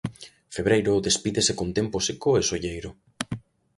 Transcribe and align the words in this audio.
Febreiro 0.55 1.03
despídese 1.07 1.53
con 1.59 1.67
tempo 1.77 1.97
seco 2.07 2.29
e 2.39 2.41
solleiro. 2.49 2.91